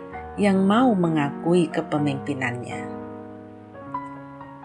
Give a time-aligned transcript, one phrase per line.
[0.41, 2.87] yang mau mengakui kepemimpinannya.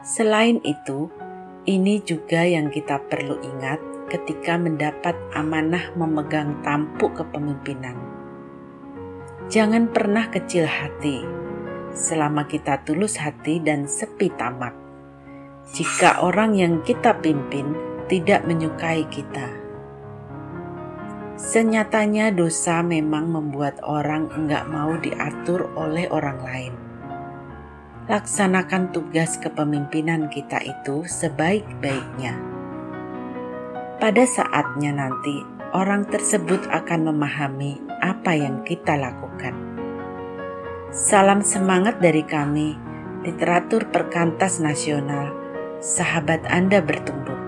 [0.05, 1.09] Selain itu,
[1.65, 7.97] ini juga yang kita perlu ingat ketika mendapat amanah memegang tampuk kepemimpinan.
[9.49, 11.25] Jangan pernah kecil hati
[11.91, 14.73] selama kita tulus hati dan sepi tamak.
[15.73, 17.73] Jika orang yang kita pimpin
[18.05, 19.64] tidak menyukai kita
[21.35, 26.73] Senyatanya dosa memang membuat orang enggak mau diatur oleh orang lain.
[28.07, 32.39] Laksanakan tugas kepemimpinan kita itu sebaik-baiknya.
[33.99, 35.43] Pada saatnya nanti,
[35.75, 39.59] orang tersebut akan memahami apa yang kita lakukan.
[40.95, 42.79] Salam semangat dari kami,
[43.27, 45.35] literatur perkantas nasional,
[45.83, 47.44] sahabat Anda bertumbuh.